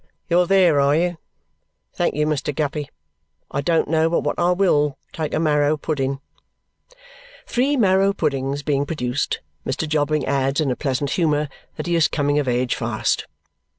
"You're 0.29 0.47
there, 0.47 0.79
are 0.79 0.95
you? 0.95 1.19
Thank 1.93 2.15
you, 2.15 2.25
Mr. 2.25 2.55
Guppy, 2.55 2.89
I 3.51 3.61
don't 3.61 3.87
know 3.87 4.09
but 4.09 4.21
what 4.23 4.39
I 4.39 4.49
WILL 4.49 4.97
take 5.13 5.31
a 5.31 5.39
marrow 5.39 5.77
pudding." 5.77 6.19
Three 7.45 7.77
marrow 7.77 8.11
puddings 8.11 8.63
being 8.63 8.87
produced, 8.87 9.41
Mr. 9.63 9.87
Jobling 9.87 10.25
adds 10.25 10.59
in 10.59 10.71
a 10.71 10.75
pleasant 10.75 11.11
humour 11.11 11.49
that 11.75 11.85
he 11.85 11.93
is 11.95 12.07
coming 12.07 12.39
of 12.39 12.47
age 12.47 12.73
fast. 12.73 13.27